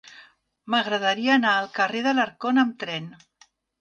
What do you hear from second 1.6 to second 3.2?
carrer d'Alarcón amb tren.